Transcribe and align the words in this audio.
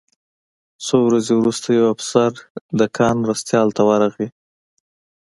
څو 0.85 0.97
ورځې 1.07 1.33
وروسته 1.37 1.67
یو 1.77 1.85
افسر 1.95 2.31
د 2.79 2.81
کان 2.97 3.15
مرستیال 3.23 3.67
ته 3.77 3.81
ورغی 3.89 4.27